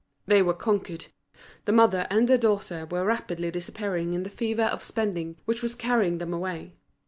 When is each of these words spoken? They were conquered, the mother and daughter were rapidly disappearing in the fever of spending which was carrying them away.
They 0.25 0.41
were 0.41 0.55
conquered, 0.55 1.05
the 1.65 1.71
mother 1.71 2.07
and 2.09 2.27
daughter 2.41 2.87
were 2.89 3.05
rapidly 3.05 3.51
disappearing 3.51 4.15
in 4.15 4.23
the 4.23 4.31
fever 4.31 4.63
of 4.63 4.83
spending 4.83 5.37
which 5.45 5.61
was 5.61 5.75
carrying 5.75 6.17
them 6.17 6.33
away. 6.33 6.73